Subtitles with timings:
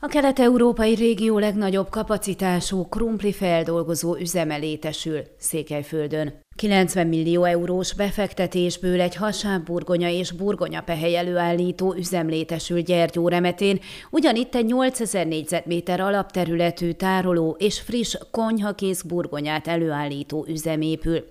[0.00, 6.34] A kelet-európai régió legnagyobb kapacitású krumpli feldolgozó üzeme létesül Székelyföldön.
[6.56, 13.80] 90 millió eurós befektetésből egy hasábburgonya és burgonyapehely előállító üzem létesül Gyergyó remetén,
[14.10, 21.24] ugyanitt egy 8000 négyzetméter alapterületű tároló és friss konyhakész burgonyát előállító üzem épül.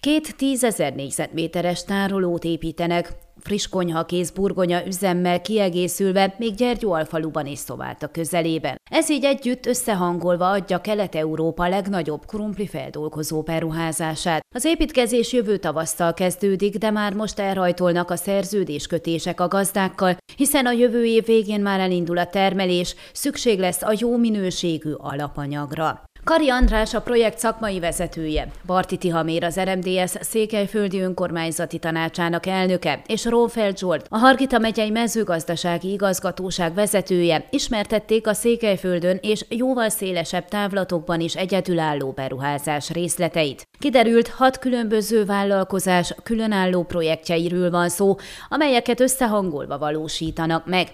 [0.00, 3.12] Két tízezer négyzetméteres tárolót építenek,
[3.42, 8.76] friss konyhakész burgonya üzemmel kiegészülve még Gyergyó alfaluban is szovált a közelében.
[8.90, 14.40] Ez így együtt összehangolva adja Kelet-Európa legnagyobb krumpli feldolgozó beruházását.
[14.54, 20.72] Az építkezés jövő tavasszal kezdődik, de már most elrajtolnak a szerződéskötések a gazdákkal, hiszen a
[20.72, 26.09] jövő év végén már elindul a termelés, szükség lesz a jó minőségű alapanyagra.
[26.24, 33.24] Kari András a projekt szakmai vezetője, Barti Tihamér az RMDS Székelyföldi Önkormányzati Tanácsának elnöke, és
[33.24, 41.20] Rónfeld Zsolt, a Hargita megyei mezőgazdasági igazgatóság vezetője ismertették a Székelyföldön és jóval szélesebb távlatokban
[41.20, 43.68] is egyedülálló beruházás részleteit.
[43.78, 48.16] Kiderült, hat különböző vállalkozás különálló projektjeiről van szó,
[48.48, 50.88] amelyeket összehangolva valósítanak meg.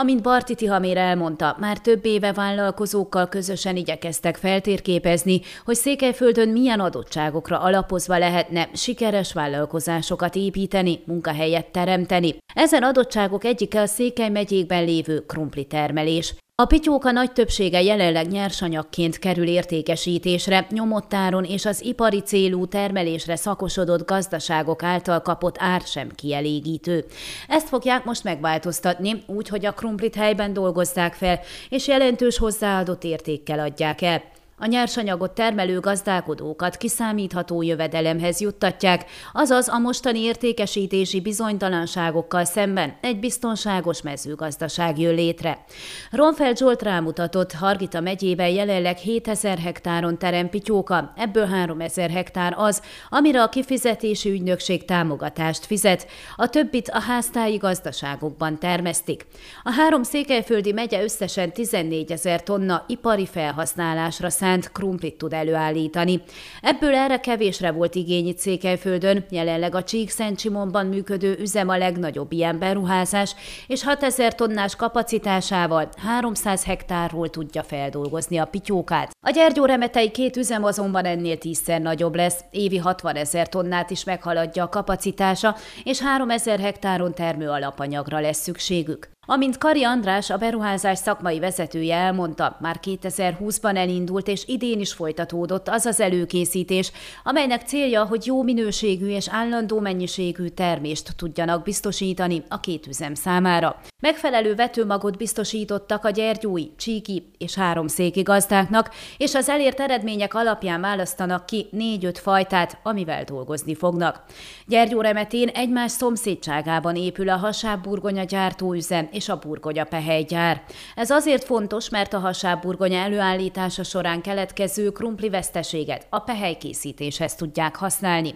[0.00, 7.60] Amint Barti Tihamér elmondta, már több éve vállalkozókkal közösen igyekeztek feltérképezni, hogy Székelyföldön milyen adottságokra
[7.60, 12.36] alapozva lehetne sikeres vállalkozásokat építeni, munkahelyet teremteni.
[12.54, 16.34] Ezen adottságok egyike a Székely megyékben lévő krumpli termelés.
[16.62, 24.06] A pityóka nagy többsége jelenleg nyersanyagként kerül értékesítésre, nyomottáron és az ipari célú termelésre szakosodott
[24.06, 27.04] gazdaságok által kapott ár sem kielégítő.
[27.48, 33.58] Ezt fogják most megváltoztatni, úgy, hogy a krumplit helyben dolgozzák fel, és jelentős hozzáadott értékkel
[33.58, 34.22] adják el.
[34.60, 44.02] A nyersanyagot termelő gazdálkodókat kiszámítható jövedelemhez juttatják, azaz a mostani értékesítési bizonytalanságokkal szemben egy biztonságos
[44.02, 45.64] mezőgazdaság jön létre.
[46.10, 53.42] Ronfeld Zsolt rámutatott, Hargita megyében jelenleg 7000 hektáron terem pityóka, ebből 3000 hektár az, amire
[53.42, 56.06] a kifizetési ügynökség támogatást fizet,
[56.36, 59.26] a többit a háztáji gazdaságokban termesztik.
[59.62, 66.22] A három székelyföldi megye összesen 14 ezer tonna ipari felhasználásra száll szánt krumplit tud előállítani.
[66.60, 72.32] Ebből erre kevésre volt igény itt Székelyföldön, jelenleg a Csík-Szent Simonban működő üzem a legnagyobb
[72.32, 73.34] ilyen beruházás,
[73.66, 79.17] és 6000 tonnás kapacitásával 300 hektárról tudja feldolgozni a pityókát.
[79.28, 84.04] A Gyergyó remetei két üzem azonban ennél tízszer nagyobb lesz, évi 60 ezer tonnát is
[84.04, 89.08] meghaladja a kapacitása, és 3000 hektáron termő alapanyagra lesz szükségük.
[89.30, 95.68] Amint Kari András, a beruházás szakmai vezetője elmondta, már 2020-ban elindult és idén is folytatódott
[95.68, 96.92] az az előkészítés,
[97.24, 103.80] amelynek célja, hogy jó minőségű és állandó mennyiségű termést tudjanak biztosítani a két üzem számára.
[104.02, 111.46] Megfelelő vetőmagot biztosítottak a gyergyói, csíki és háromszéki gazdáknak, és az elért eredmények alapján választanak
[111.46, 114.24] ki négy-öt fajtát, amivel dolgozni fognak.
[114.66, 120.62] Gyergyó remetén egymás szomszédságában épül a hasábburgonya gyártóüzem és a burgonya pehelygyár.
[120.94, 128.34] Ez azért fontos, mert a hasábburgonya előállítása során keletkező krumpli veszteséget a pehelykészítéshez tudják használni.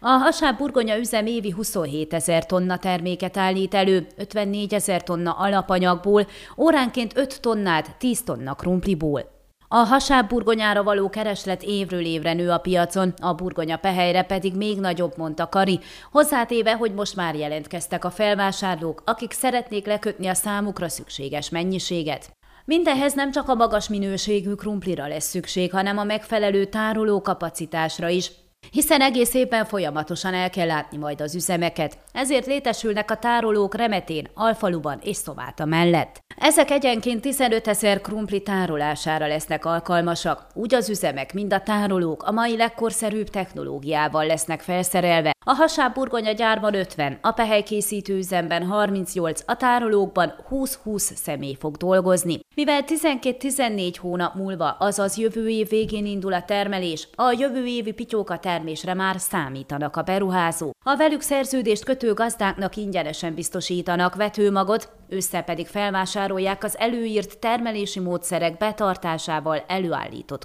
[0.00, 7.16] A hasábburgonya üzem évi 27 ezer tonna terméket állít elő, 54 ezer tonna alapanyagból, óránként
[7.16, 9.38] 5 tonnát 10 tonna krumpliból.
[9.72, 14.80] A hasább burgonyára való kereslet évről évre nő a piacon, a burgonya pehelyre pedig még
[14.80, 15.80] nagyobb, mondta Kari,
[16.10, 22.30] hozzátéve, hogy most már jelentkeztek a felvásárlók, akik szeretnék lekötni a számukra szükséges mennyiséget.
[22.64, 28.30] Mindenhez nem csak a magas minőségű krumplira lesz szükség, hanem a megfelelő tároló kapacitásra is,
[28.70, 34.28] hiszen egész évben folyamatosan el kell látni majd az üzemeket, ezért létesülnek a tárolók Remetén,
[34.34, 36.18] Alfaluban és Szováta mellett.
[36.36, 42.32] Ezek egyenként 15 ezer krumpli tárolására lesznek alkalmasak, úgy az üzemek, mind a tárolók a
[42.32, 45.32] mai legkorszerűbb technológiával lesznek felszerelve.
[45.46, 52.40] A hasábburgonya gyárban 50, a pehelykészítő üzemben 38, a tárolókban 20-20 személy fog dolgozni.
[52.54, 58.38] Mivel 12-14 hónap múlva, azaz jövő év végén indul a termelés, a jövő évi pityóka
[58.38, 60.72] termésre már számítanak a beruházók.
[60.84, 68.56] A velük szerződést kötő gazdáknak ingyenesen biztosítanak vetőmagot, össze pedig felvásárolják az előírt termelési módszerek
[68.56, 70.44] betartásával előállított